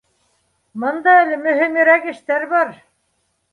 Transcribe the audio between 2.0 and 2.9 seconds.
эштәр бар